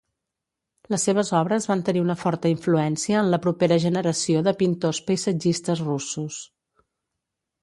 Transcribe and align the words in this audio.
Les 0.93 1.03
seves 1.09 1.29
obres 1.39 1.67
van 1.71 1.83
tenir 1.89 2.01
una 2.05 2.15
forta 2.21 2.51
influència 2.53 3.19
en 3.25 3.29
la 3.35 3.41
propera 3.45 3.79
generació 3.87 4.43
de 4.49 4.57
pintors 4.63 5.03
paisatgistes 5.11 5.85
russos. 5.91 6.41